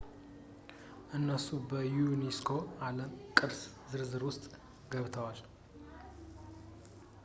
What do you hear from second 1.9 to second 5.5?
ዩኔስኮ የዓለም ቅርስ ዝርዝር ውስጥ ገብተዋል